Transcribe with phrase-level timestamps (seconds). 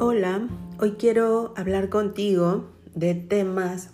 [0.00, 0.46] Hola,
[0.78, 3.90] hoy quiero hablar contigo de temas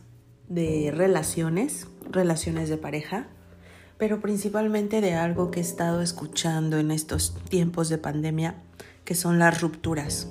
[0.51, 3.29] de relaciones, relaciones de pareja,
[3.97, 8.57] pero principalmente de algo que he estado escuchando en estos tiempos de pandemia,
[9.07, 10.29] que son las rupturas,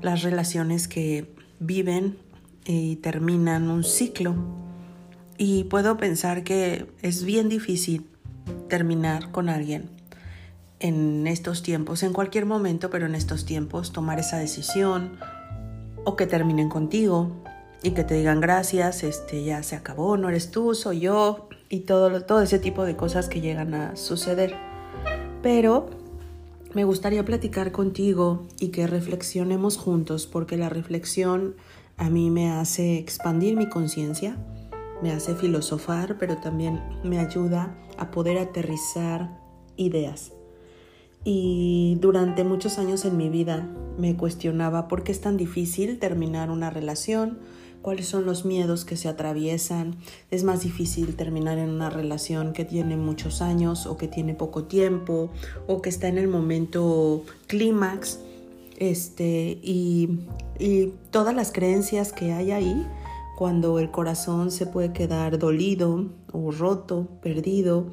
[0.00, 2.16] las relaciones que viven
[2.64, 4.34] y terminan un ciclo.
[5.36, 8.08] Y puedo pensar que es bien difícil
[8.70, 9.93] terminar con alguien
[10.84, 15.16] en estos tiempos, en cualquier momento, pero en estos tiempos, tomar esa decisión
[16.04, 17.30] o que terminen contigo
[17.82, 21.80] y que te digan gracias, este ya se acabó, no eres tú, soy yo y
[21.80, 24.56] todo, todo ese tipo de cosas que llegan a suceder.
[25.42, 25.88] Pero
[26.74, 31.56] me gustaría platicar contigo y que reflexionemos juntos porque la reflexión
[31.96, 34.36] a mí me hace expandir mi conciencia,
[35.02, 39.40] me hace filosofar, pero también me ayuda a poder aterrizar
[39.78, 40.32] ideas.
[41.24, 43.66] Y durante muchos años en mi vida
[43.98, 47.38] me cuestionaba por qué es tan difícil terminar una relación,
[47.80, 49.96] cuáles son los miedos que se atraviesan.
[50.30, 54.64] Es más difícil terminar en una relación que tiene muchos años o que tiene poco
[54.64, 55.30] tiempo
[55.66, 58.20] o que está en el momento clímax.
[58.76, 60.20] Este, y,
[60.58, 62.86] y todas las creencias que hay ahí,
[63.36, 67.86] cuando el corazón se puede quedar dolido o roto, perdido,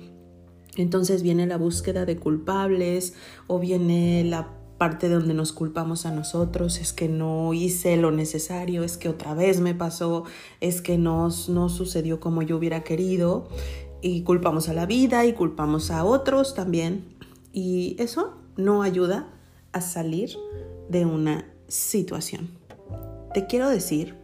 [0.78, 3.14] entonces viene la búsqueda de culpables
[3.48, 8.84] o viene la parte donde nos culpamos a nosotros, es que no hice lo necesario,
[8.84, 10.24] es que otra vez me pasó,
[10.60, 13.48] es que no, no sucedió como yo hubiera querido
[14.02, 17.06] y culpamos a la vida y culpamos a otros también
[17.54, 19.28] y eso no ayuda
[19.72, 20.32] a salir
[20.90, 22.50] de una situación.
[23.36, 24.16] Te quiero decir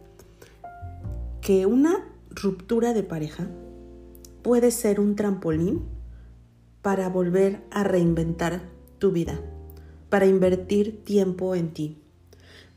[1.40, 3.48] que una ruptura de pareja
[4.42, 5.97] puede ser un trampolín
[6.88, 8.62] para volver a reinventar
[8.98, 9.38] tu vida,
[10.08, 11.98] para invertir tiempo en ti,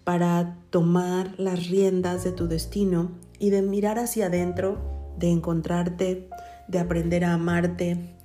[0.03, 6.27] para tomar las riendas de tu destino y de mirar hacia adentro, de encontrarte,
[6.67, 8.17] de aprender a amarte,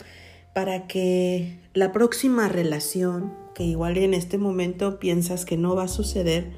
[0.57, 5.89] para que la próxima relación, que igual en este momento piensas que no va a
[5.89, 6.51] suceder,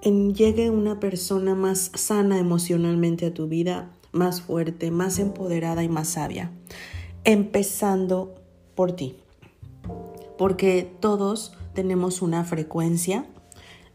[0.00, 6.10] llegue una persona más sana emocionalmente a tu vida, más fuerte, más empoderada y más
[6.10, 6.52] sabia
[7.26, 8.36] empezando
[8.76, 9.16] por ti.
[10.38, 13.26] Porque todos tenemos una frecuencia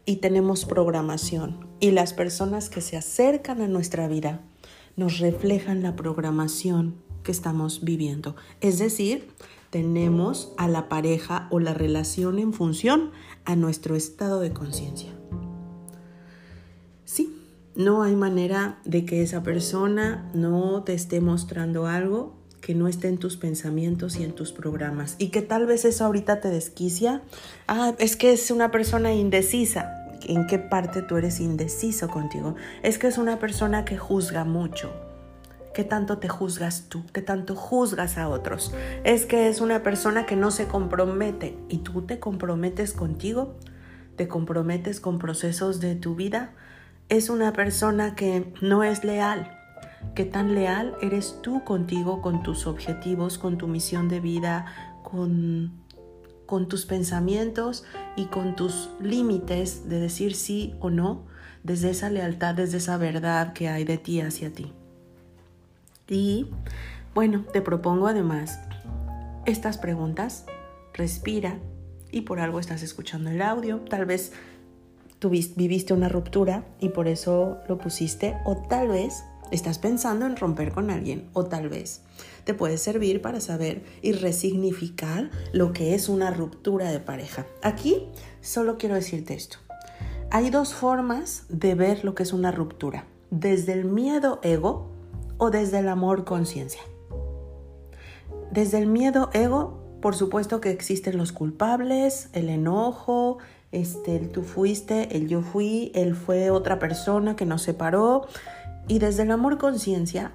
[0.04, 1.66] y tenemos programación.
[1.80, 4.42] Y las personas que se acercan a nuestra vida
[4.96, 8.36] nos reflejan la programación que estamos viviendo.
[8.60, 9.30] Es decir,
[9.70, 13.12] tenemos a la pareja o la relación en función
[13.46, 15.10] a nuestro estado de conciencia.
[17.06, 17.34] Sí,
[17.76, 23.08] no hay manera de que esa persona no te esté mostrando algo que no esté
[23.08, 25.16] en tus pensamientos y en tus programas.
[25.18, 27.20] Y que tal vez eso ahorita te desquicia.
[27.66, 29.98] Ah, es que es una persona indecisa.
[30.26, 32.54] ¿En qué parte tú eres indeciso contigo?
[32.84, 34.92] Es que es una persona que juzga mucho.
[35.74, 37.02] ¿Qué tanto te juzgas tú?
[37.12, 38.72] ¿Qué tanto juzgas a otros?
[39.02, 43.56] Es que es una persona que no se compromete y tú te comprometes contigo,
[44.14, 46.52] te comprometes con procesos de tu vida.
[47.08, 49.61] Es una persona que no es leal,
[50.14, 54.66] qué tan leal eres tú contigo, con tus objetivos, con tu misión de vida,
[55.02, 55.80] con,
[56.68, 61.22] tus pensamientos y con tus límites de decir sí o no,
[61.62, 64.70] desde esa lealtad, desde esa verdad que hay de ti hacia ti.
[66.08, 66.48] Y
[67.14, 68.60] bueno, te propongo además
[69.46, 70.44] estas preguntas,
[70.92, 71.58] respira
[72.10, 74.32] y por algo estás escuchando el audio, tal vez
[75.56, 80.72] viviste una ruptura y por eso lo pusiste o tal vez Estás pensando en romper
[80.72, 82.02] con alguien o tal vez
[82.44, 87.46] te puede servir para saber y resignificar lo que es una ruptura de pareja.
[87.62, 88.08] Aquí
[88.40, 89.58] solo quiero decirte esto.
[90.30, 94.88] Hay dos formas de ver lo que es una ruptura, desde el miedo ego
[95.36, 96.80] o desde el amor conciencia.
[98.50, 103.38] Desde el miedo ego, por supuesto que existen los culpables, el enojo,
[103.72, 108.26] este, el tú fuiste, el yo fui, él fue otra persona que nos separó,
[108.88, 110.32] y desde el amor conciencia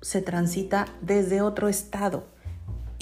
[0.00, 2.24] se transita desde otro estado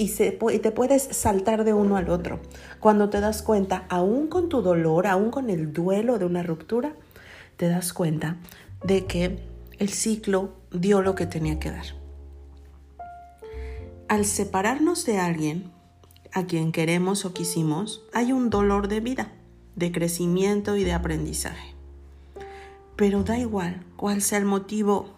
[0.01, 2.41] y, se, te puedes saltar de uno al otro.
[2.79, 6.95] Cuando te das cuenta, aún con tu dolor, aún con el duelo de una ruptura,
[7.59, 8.39] te das cuenta
[8.83, 9.41] de que
[9.79, 11.85] el ciclo dio lo que tenía que dar.
[14.09, 15.71] Al separarnos de alguien
[16.33, 19.33] a quien queremos o quisimos, hay un dolor de vida,
[19.77, 21.80] de crecimiento y de aprendizaje.
[23.01, 25.09] Pero da igual cuál sea el motivo.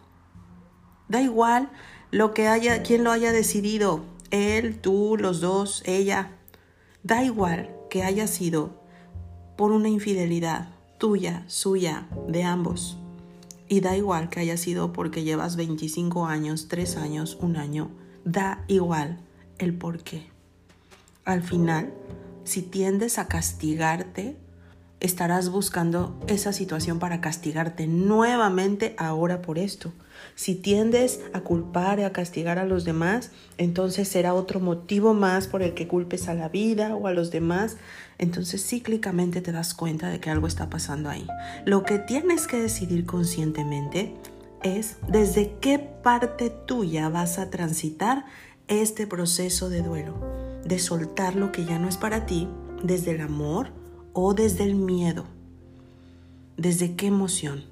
[1.09, 1.69] Da igual
[2.13, 6.31] lo que haya, quién lo haya decidido, él, tú, los dos, ella.
[7.03, 8.71] Da igual que haya sido
[9.57, 12.99] por una infidelidad, tuya, suya, de ambos.
[13.67, 17.91] Y da igual que haya sido porque llevas 25 años, 3 años, un año.
[18.25, 19.19] Da igual
[19.59, 20.31] el por qué.
[21.25, 21.93] Al final,
[22.45, 24.37] si tiendes a castigarte,
[25.03, 29.93] estarás buscando esa situación para castigarte nuevamente ahora por esto.
[30.37, 35.49] Si tiendes a culpar y a castigar a los demás, entonces será otro motivo más
[35.49, 37.79] por el que culpes a la vida o a los demás.
[38.19, 41.27] Entonces cíclicamente te das cuenta de que algo está pasando ahí.
[41.67, 44.15] Lo que tienes que decidir conscientemente
[44.63, 48.25] es desde qué parte tuya vas a transitar
[48.69, 50.15] este proceso de duelo,
[50.65, 52.49] de soltar lo que ya no es para ti,
[52.85, 53.82] desde el amor,
[54.13, 55.25] o desde el miedo?
[56.57, 57.65] ¿Desde qué emoción?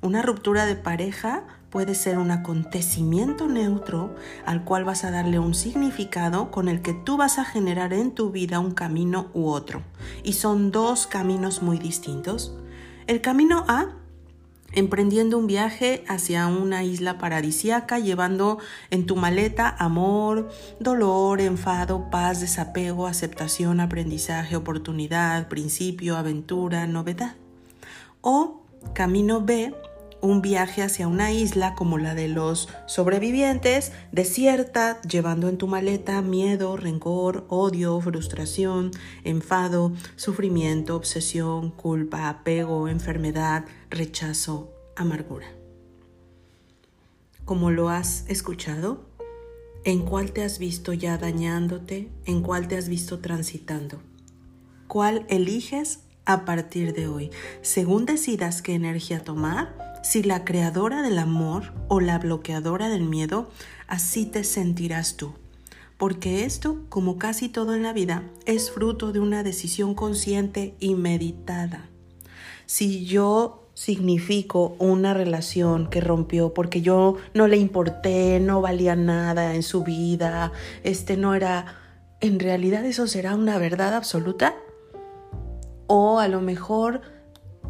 [0.00, 4.14] Una ruptura de pareja puede ser un acontecimiento neutro
[4.44, 8.10] al cual vas a darle un significado con el que tú vas a generar en
[8.10, 9.82] tu vida un camino u otro.
[10.22, 12.54] Y son dos caminos muy distintos.
[13.06, 14.01] El camino A
[14.72, 18.58] emprendiendo un viaje hacia una isla paradisiaca, llevando
[18.90, 27.34] en tu maleta amor, dolor, enfado, paz, desapego, aceptación, aprendizaje, oportunidad, principio, aventura, novedad.
[28.20, 28.62] O
[28.94, 29.74] camino B,
[30.22, 36.22] un viaje hacia una isla como la de los sobrevivientes, desierta, llevando en tu maleta
[36.22, 38.92] miedo, rencor, odio, frustración,
[39.24, 45.48] enfado, sufrimiento, obsesión, culpa, apego, enfermedad, rechazo, amargura.
[47.44, 49.04] ¿Cómo lo has escuchado?
[49.84, 52.08] ¿En cuál te has visto ya dañándote?
[52.24, 54.00] ¿En cuál te has visto transitando?
[54.86, 57.30] ¿Cuál eliges a partir de hoy?
[57.62, 63.48] Según decidas qué energía tomar, si la creadora del amor o la bloqueadora del miedo,
[63.86, 65.32] así te sentirás tú.
[65.96, 70.96] Porque esto, como casi todo en la vida, es fruto de una decisión consciente y
[70.96, 71.88] meditada.
[72.66, 79.54] Si yo significo una relación que rompió porque yo no le importé, no valía nada
[79.54, 80.52] en su vida,
[80.82, 81.66] este no era,
[82.20, 84.54] ¿en realidad eso será una verdad absoluta?
[85.86, 87.02] O a lo mejor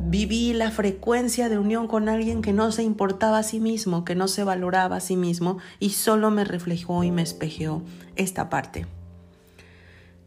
[0.00, 4.14] viví la frecuencia de unión con alguien que no se importaba a sí mismo, que
[4.14, 7.82] no se valoraba a sí mismo y solo me reflejó y me espejeó
[8.16, 8.86] esta parte.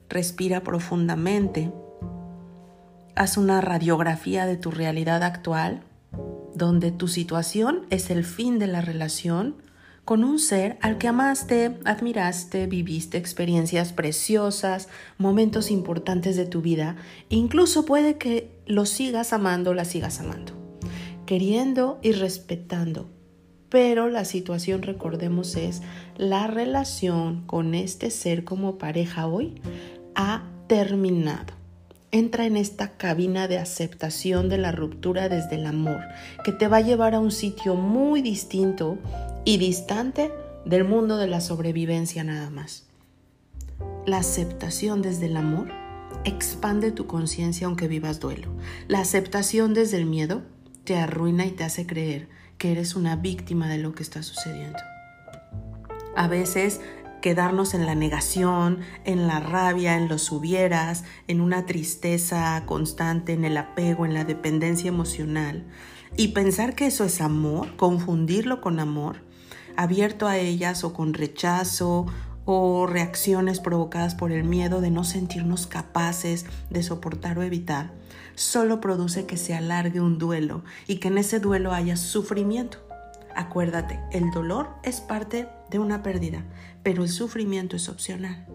[0.10, 1.72] Respira profundamente.
[3.16, 5.82] Haz una radiografía de tu realidad actual,
[6.54, 9.56] donde tu situación es el fin de la relación
[10.06, 14.88] con un ser al que amaste, admiraste, viviste experiencias preciosas,
[15.18, 16.96] momentos importantes de tu vida,
[17.30, 20.54] incluso puede que lo sigas amando, la sigas amando,
[21.26, 23.10] queriendo y respetando.
[23.70, 25.82] Pero la situación, recordemos, es
[26.18, 29.56] la relación con este ser como pareja hoy
[30.14, 31.56] ha terminado
[32.12, 36.00] entra en esta cabina de aceptación de la ruptura desde el amor,
[36.46, 38.98] que te va a llevar a un sitio muy distinto
[39.46, 40.32] y distante
[40.66, 42.88] del mundo de la sobrevivencia nada más.
[44.06, 45.72] La aceptación desde el amor
[46.24, 48.50] expande tu conciencia aunque vivas duelo.
[48.88, 50.42] La aceptación desde el miedo
[50.84, 52.28] te arruina y te hace creer
[52.58, 54.80] que eres una víctima de lo que está sucediendo.
[56.16, 56.82] A veces
[57.22, 63.46] quedarnos en la negación, en la rabia, en los hubieras, en una tristeza constante, en
[63.46, 65.66] el apego, en la dependencia emocional.
[66.16, 69.22] Y pensar que eso es amor, confundirlo con amor,
[69.78, 72.06] abierto a ellas o con rechazo
[72.46, 77.92] o reacciones provocadas por el miedo de no sentirnos capaces de soportar o evitar,
[78.36, 82.78] solo produce que se alargue un duelo y que en ese duelo haya sufrimiento.
[83.36, 86.46] Acuérdate, el dolor es parte de una pérdida,
[86.84, 88.48] pero el sufrimiento es opcional.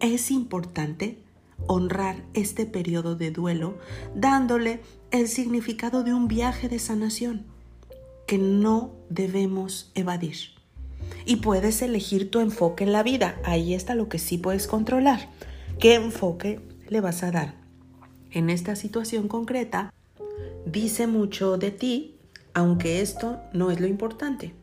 [0.00, 1.22] Es importante
[1.66, 3.78] honrar este periodo de duelo
[4.14, 4.80] dándole
[5.10, 7.49] el significado de un viaje de sanación
[8.30, 10.36] que no debemos evadir.
[11.26, 13.40] Y puedes elegir tu enfoque en la vida.
[13.42, 15.28] Ahí está lo que sí puedes controlar.
[15.80, 17.56] ¿Qué enfoque le vas a dar?
[18.30, 19.92] En esta situación concreta,
[20.64, 22.18] dice mucho de ti
[22.54, 24.54] aunque esto no es lo importante.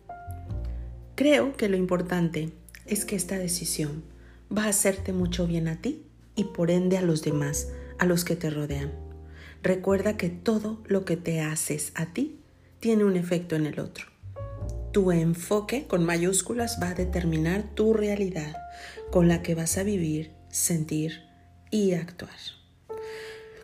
[1.15, 2.53] Creo que lo importante
[2.85, 4.01] es que esta decisión
[4.49, 6.05] va a hacerte mucho bien a ti
[6.35, 7.67] y por ende a los demás,
[7.99, 8.93] a los que te rodean.
[9.61, 12.36] Recuerda que todo lo que te haces a ti
[12.79, 14.05] tiene un efecto en el otro.
[14.91, 18.55] Tu enfoque con mayúsculas va a determinar tu realidad
[19.11, 21.21] con la que vas a vivir, sentir
[21.71, 22.31] y actuar.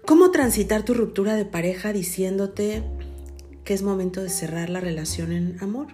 [0.05, 2.83] ¿Cómo transitar tu ruptura de pareja diciéndote
[3.63, 5.87] que es momento de cerrar la relación en amor.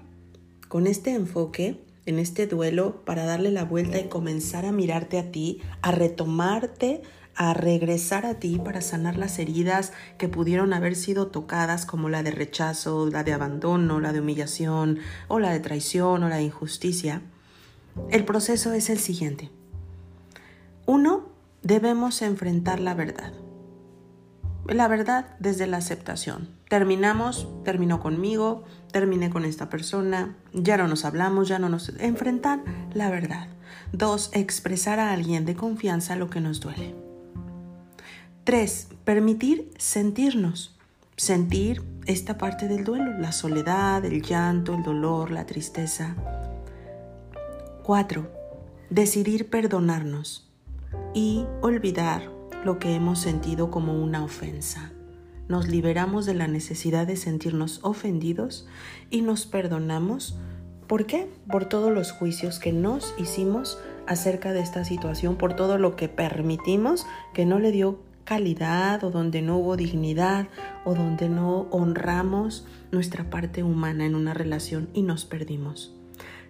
[0.68, 5.32] Con este enfoque, en este duelo, para darle la vuelta y comenzar a mirarte a
[5.32, 7.02] ti, a retomarte,
[7.40, 12.22] a regresar a ti para sanar las heridas que pudieron haber sido tocadas como la
[12.22, 16.44] de rechazo, la de abandono, la de humillación o la de traición o la de
[16.44, 17.22] injusticia,
[18.10, 19.52] el proceso es el siguiente.
[20.86, 21.30] Uno,
[21.64, 23.32] debemos enfrentar la verdad.
[24.68, 26.50] La verdad desde la aceptación.
[26.68, 31.88] Terminamos, terminó conmigo, terminé con esta persona, ya no nos hablamos, ya no nos...
[32.00, 32.60] Enfrentar
[32.94, 33.48] la verdad.
[33.94, 37.09] Dos, expresar a alguien de confianza lo que nos duele.
[38.50, 40.76] Tres, permitir sentirnos.
[41.18, 46.16] Sentir esta parte del duelo, la soledad, el llanto, el dolor, la tristeza.
[47.84, 48.32] Cuatro,
[48.90, 50.50] decidir perdonarnos
[51.14, 52.24] y olvidar
[52.66, 54.94] lo que hemos sentido como una ofensa.
[55.48, 58.68] Nos liberamos de la necesidad de sentirnos ofendidos
[59.12, 60.40] y nos perdonamos.
[60.88, 61.30] ¿Por qué?
[61.52, 63.78] Por todos los juicios que nos hicimos
[64.08, 69.10] acerca de esta situación, por todo lo que permitimos que no le dio calidad o
[69.10, 70.50] donde no hubo dignidad
[70.86, 75.96] o donde no honramos nuestra parte humana en una relación y nos perdimos.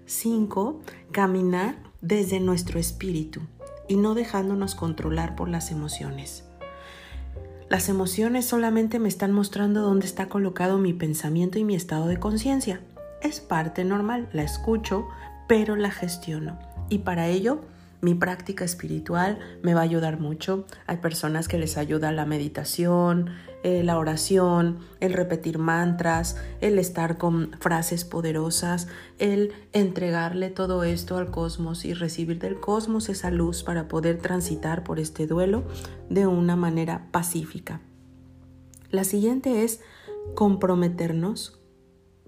[0.05, 0.81] 5.
[1.13, 3.39] Caminar desde nuestro espíritu
[3.87, 6.43] y no dejándonos controlar por las emociones.
[7.69, 12.19] Las emociones solamente me están mostrando dónde está colocado mi pensamiento y mi estado de
[12.19, 12.81] conciencia.
[13.21, 15.07] Es parte normal, la escucho,
[15.47, 16.59] pero la gestiono.
[16.89, 17.61] Y para ello
[18.01, 20.65] mi práctica espiritual me va a ayudar mucho.
[20.87, 23.31] Hay personas que les ayuda la meditación,
[23.63, 28.87] eh, la oración, el repetir mantras, el estar con frases poderosas,
[29.17, 34.83] el entregarle todo esto al cosmos y recibir del cosmos esa luz para poder transitar
[34.83, 35.63] por este duelo
[36.09, 37.81] de una manera pacífica.
[38.91, 39.81] La siguiente es
[40.35, 41.59] comprometernos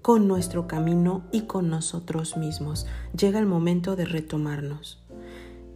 [0.02, 2.86] con nuestro camino y con nosotros mismos.
[3.16, 5.01] Llega el momento de retomarnos.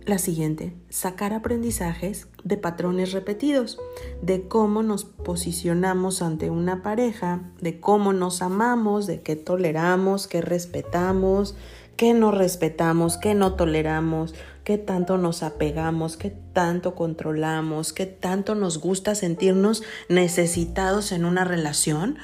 [0.06, 3.76] La siguiente, sacar aprendizajes de patrones repetidos,
[4.22, 10.42] de cómo nos posicionamos ante una pareja, de cómo nos amamos, de qué toleramos, qué
[10.42, 11.56] respetamos,
[11.96, 18.54] qué no respetamos, qué no toleramos, qué tanto nos apegamos, qué tanto controlamos, qué tanto
[18.54, 22.16] nos gusta sentirnos necesitados en una relación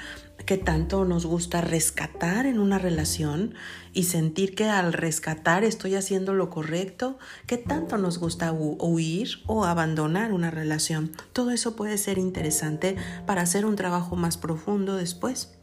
[0.45, 3.55] que tanto nos gusta rescatar en una relación
[3.93, 9.65] y sentir que al rescatar estoy haciendo lo correcto, que tanto nos gusta huir o
[9.65, 11.13] abandonar una relación.
[11.33, 12.97] Todo eso puede ser interesante
[13.27, 15.55] para hacer un trabajo más profundo después.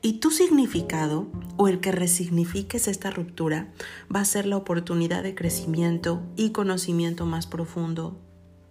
[0.00, 3.72] Y tu significado o el que resignifiques esta ruptura
[4.14, 8.20] va a ser la oportunidad de crecimiento y conocimiento más profundo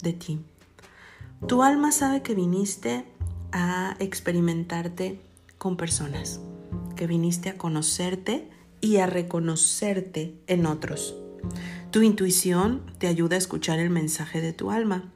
[0.02, 0.40] de ti.
[1.46, 3.06] Tu alma sabe que viniste
[3.52, 5.22] a experimentarte
[5.58, 6.40] con personas,
[6.96, 8.50] que viniste a conocerte
[8.82, 11.16] y a reconocerte en otros.
[11.92, 15.12] Tu intuición te ayuda a escuchar el mensaje de tu alma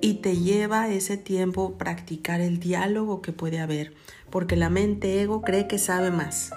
[0.00, 3.94] y te lleva ese tiempo practicar el diálogo que puede haber,
[4.30, 6.50] porque la mente ego cree que sabe más.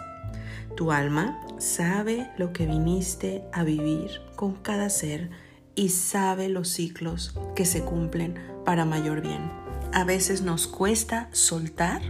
[0.76, 5.30] Tu alma sabe lo que viniste a vivir con cada ser
[5.76, 9.63] y sabe los ciclos que se cumplen para mayor bien
[9.94, 12.02] a veces nos cuesta soltar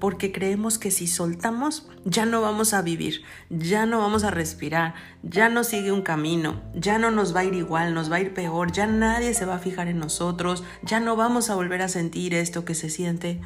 [0.00, 4.94] porque creemos que si soltamos ya no vamos a vivir, ya no vamos a respirar,
[5.22, 8.20] ya no sigue un camino, ya no nos va a ir igual, nos va a
[8.20, 11.82] ir peor, ya nadie se va a fijar en nosotros, ya no vamos a volver
[11.82, 13.40] a sentir esto que se siente.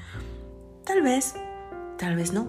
[0.84, 1.34] Tal vez,
[1.98, 2.48] tal vez no.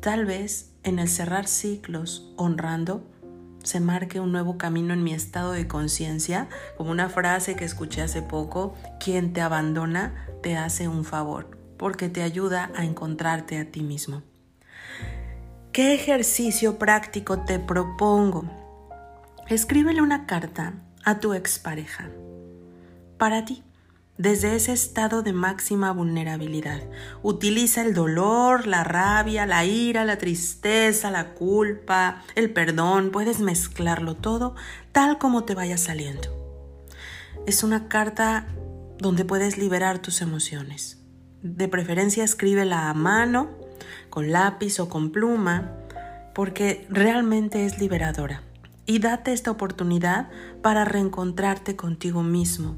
[0.00, 3.11] Tal vez en el cerrar ciclos honrando
[3.62, 8.02] se marque un nuevo camino en mi estado de conciencia, como una frase que escuché
[8.02, 13.70] hace poco, quien te abandona te hace un favor, porque te ayuda a encontrarte a
[13.70, 14.22] ti mismo.
[15.72, 18.44] ¿Qué ejercicio práctico te propongo?
[19.48, 22.10] Escríbele una carta a tu expareja.
[23.18, 23.62] Para ti
[24.22, 26.80] desde ese estado de máxima vulnerabilidad.
[27.24, 34.14] Utiliza el dolor, la rabia, la ira, la tristeza, la culpa, el perdón, puedes mezclarlo
[34.14, 34.54] todo
[34.92, 36.28] tal como te vaya saliendo.
[37.48, 38.46] Es una carta
[38.98, 41.02] donde puedes liberar tus emociones.
[41.42, 43.50] De preferencia escríbela a mano,
[44.08, 45.72] con lápiz o con pluma,
[46.32, 48.42] porque realmente es liberadora.
[48.86, 50.28] Y date esta oportunidad
[50.62, 52.76] para reencontrarte contigo mismo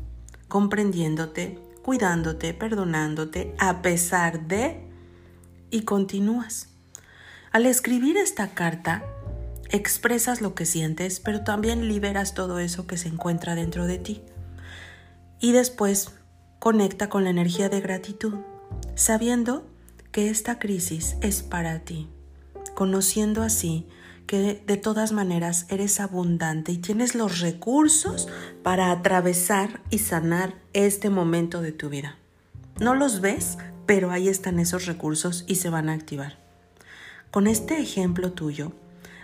[0.55, 4.87] comprendiéndote, cuidándote, perdonándote a pesar de
[5.73, 6.69] y continúas.
[7.51, 9.03] Al escribir esta carta,
[9.71, 14.23] expresas lo que sientes, pero también liberas todo eso que se encuentra dentro de ti.
[15.41, 16.13] Y después
[16.61, 18.35] conecta con la energía de gratitud,
[18.95, 19.67] sabiendo
[20.13, 22.09] que esta crisis es para ti,
[22.77, 23.89] conociendo así
[24.27, 28.29] que de todas maneras eres abundante y tienes los recursos
[28.63, 32.17] para atravesar y sanar este momento de tu vida.
[32.81, 36.39] No los ves, pero ahí están esos recursos y se van a activar.
[37.31, 38.73] Con este ejemplo tuyo,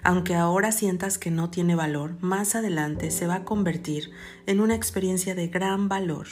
[0.03, 4.11] aunque ahora sientas que no tiene valor, más adelante se va a convertir
[4.47, 6.27] en una experiencia de gran valor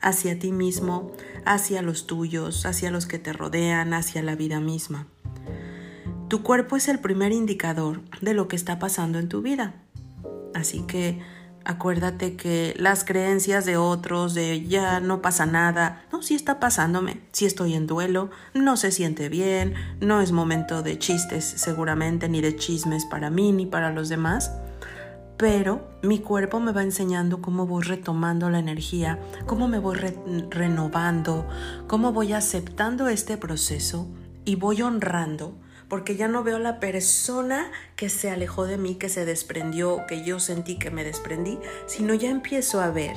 [0.00, 1.12] hacia ti mismo,
[1.44, 5.06] hacia los tuyos, hacia los que te rodean, hacia la vida misma.
[6.32, 9.74] Tu cuerpo es el primer indicador de lo que está pasando en tu vida.
[10.54, 11.20] Así que
[11.66, 17.20] acuérdate que las creencias de otros, de ya no pasa nada, no, sí está pasándome,
[17.32, 22.40] si estoy en duelo, no se siente bien, no es momento de chistes seguramente, ni
[22.40, 24.52] de chismes para mí ni para los demás,
[25.36, 29.98] pero mi cuerpo me va enseñando cómo voy retomando la energía, cómo me voy
[30.48, 31.46] renovando,
[31.88, 34.08] cómo voy aceptando este proceso
[34.46, 35.60] y voy honrando
[35.92, 40.24] porque ya no veo la persona que se alejó de mí, que se desprendió, que
[40.24, 43.14] yo sentí que me desprendí, sino ya empiezo a ver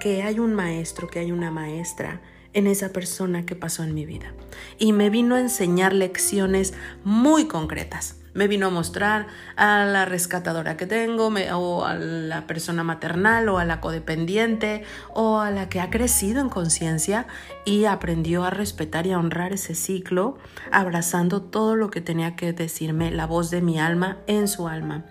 [0.00, 2.20] que hay un maestro, que hay una maestra
[2.52, 4.34] en esa persona que pasó en mi vida.
[4.78, 6.74] Y me vino a enseñar lecciones
[7.04, 12.84] muy concretas me vino a mostrar a la rescatadora que tengo, o a la persona
[12.84, 14.84] maternal, o a la codependiente,
[15.14, 17.26] o a la que ha crecido en conciencia
[17.64, 20.38] y aprendió a respetar y a honrar ese ciclo,
[20.70, 25.04] abrazando todo lo que tenía que decirme la voz de mi alma en su alma.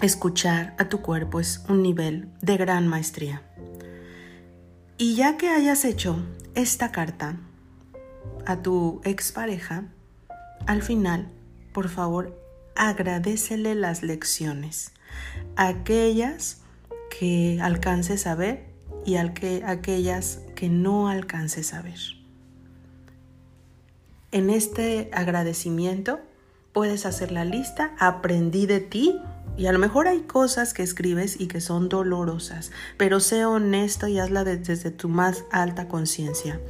[0.00, 3.42] Escuchar a tu cuerpo es un nivel de gran maestría.
[4.96, 7.36] Y ya que hayas hecho esta carta
[8.46, 9.84] a tu expareja,
[10.66, 11.30] al final
[11.78, 12.36] por favor,
[12.74, 14.90] agradecele las lecciones,
[15.54, 16.62] aquellas
[17.08, 18.64] que alcances a ver
[19.06, 22.00] y aquellas que no alcances a ver.
[24.32, 26.18] En este agradecimiento
[26.72, 29.16] puedes hacer la lista, aprendí de ti
[29.56, 34.08] y a lo mejor hay cosas que escribes y que son dolorosas, pero sé honesto
[34.08, 36.60] y hazla desde tu más alta conciencia.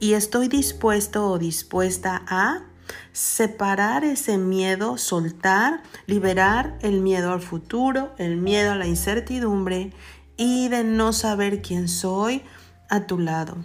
[0.00, 2.64] Y estoy dispuesto o dispuesta a
[3.12, 9.92] separar ese miedo, soltar, liberar el miedo al futuro, el miedo a la incertidumbre
[10.36, 12.42] y de no saber quién soy
[12.88, 13.56] a tu lado.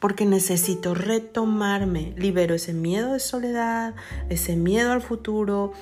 [0.00, 3.94] Porque necesito retomarme, libero ese miedo de soledad,
[4.28, 5.72] ese miedo al futuro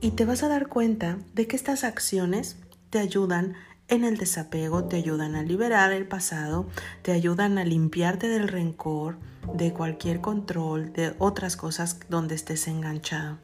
[0.00, 2.56] y te vas a dar cuenta de que estas acciones
[2.90, 3.54] te ayudan
[3.88, 6.66] en el desapego, te ayudan a liberar el pasado,
[7.02, 9.18] te ayudan a limpiarte del rencor,
[9.54, 13.38] de cualquier control, de otras cosas donde estés enganchado.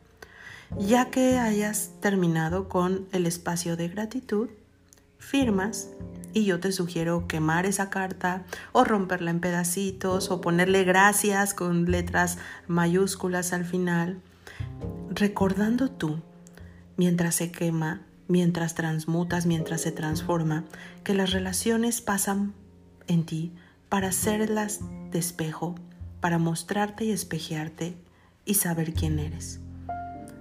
[0.78, 4.48] Ya que hayas terminado con el espacio de gratitud,
[5.18, 5.88] firmas
[6.32, 11.90] y yo te sugiero quemar esa carta o romperla en pedacitos o ponerle gracias con
[11.90, 14.20] letras mayúsculas al final,
[15.10, 16.20] recordando tú,
[16.96, 20.64] mientras se quema, mientras transmutas, mientras se transforma,
[21.02, 22.54] que las relaciones pasan
[23.06, 23.52] en ti
[23.88, 25.74] para hacerlas de espejo,
[26.20, 27.96] para mostrarte y espejearte
[28.44, 29.60] y saber quién eres.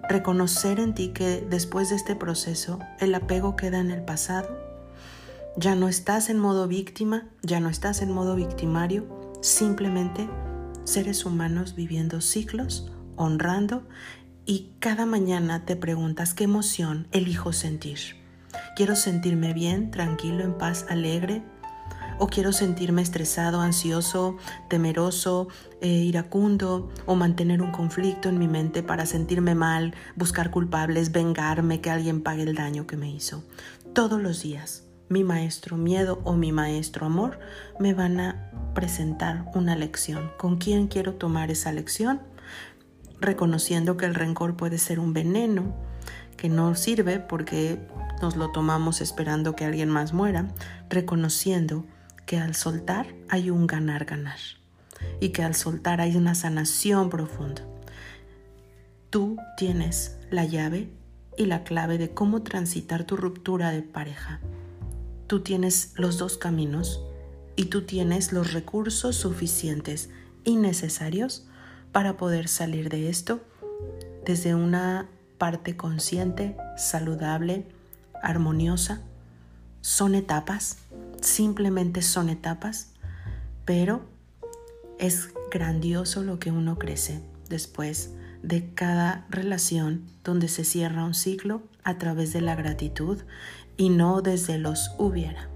[0.10, 4.58] Reconocer en ti que después de este proceso el apego queda en el pasado.
[5.58, 9.08] Ya no estás en modo víctima, ya no estás en modo victimario,
[9.42, 10.30] simplemente
[10.86, 13.88] seres humanos viviendo ciclos, honrando
[14.48, 18.00] y cada mañana te preguntas qué emoción elijo sentir.
[18.78, 21.44] Quiero sentirme bien, tranquilo, en paz, alegre,
[22.18, 24.38] o quiero sentirme estresado, ansioso,
[24.70, 25.50] temeroso,
[25.82, 31.82] eh, iracundo, o mantener un conflicto en mi mente para sentirme mal, buscar culpables, vengarme,
[31.82, 33.44] que alguien pague el daño que me hizo.
[33.94, 37.40] Todos los días, mi maestro miedo o mi maestro amor
[37.80, 40.32] me van a presentar una lección.
[40.38, 42.22] ¿Con quién quiero tomar esa lección?
[43.20, 45.76] Reconociendo que el rencor puede ser un veneno
[46.38, 47.80] que no sirve porque
[48.22, 50.48] nos lo tomamos esperando que alguien más muera,
[50.90, 51.86] reconociendo
[52.26, 54.38] que al soltar hay un ganar-ganar
[55.20, 57.64] y que al soltar hay una sanación profunda.
[59.10, 60.92] Tú tienes la llave
[61.38, 64.42] y la clave de cómo transitar tu ruptura de pareja.
[65.28, 67.02] Tú tienes los dos caminos
[67.56, 70.10] y tú tienes los recursos suficientes
[70.44, 71.47] y necesarios
[71.98, 73.42] para poder salir de esto
[74.24, 77.66] desde una parte consciente, saludable,
[78.22, 79.02] armoniosa.
[79.82, 80.78] Son etapas
[81.22, 82.92] simplemente son etapas,
[83.66, 84.06] pero
[85.00, 88.12] es grandioso lo que uno crece después
[88.44, 93.24] de cada relación donde se cierra un ciclo a través de la gratitud
[93.76, 95.50] y no desde los hubiera.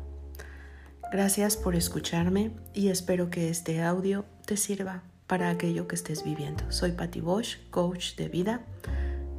[1.12, 6.69] Gracias por escucharme y espero que este audio te sirva para aquello que estés viviendo.
[6.69, 8.65] Soy Patty Bosch, coach de vida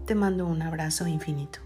[0.06, 1.58] Te mando un abrazo infinito.